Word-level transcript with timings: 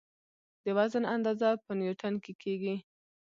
د 0.63 0.65
وزن 0.77 1.03
اندازه 1.15 1.49
په 1.65 1.71
نیوټن 1.79 2.13
کې 2.23 2.33
کېږي. 2.41 2.75